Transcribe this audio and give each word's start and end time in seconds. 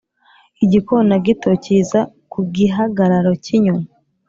igikona 0.63 1.13
gito 1.25 1.49
cyiza 1.63 1.99
ku 2.31 2.39
gihagararo 2.53 3.31
cyinyoni 3.43 3.87